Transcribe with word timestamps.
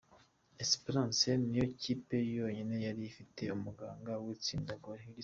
Esperance 0.63 1.29
niyo 1.47 1.65
kipe 1.81 2.17
yonyine 2.37 2.75
yari 2.85 3.01
ifite 3.11 3.41
umuganga 3.55 4.11
w’igitsina 4.23 4.73
gore. 4.83 5.05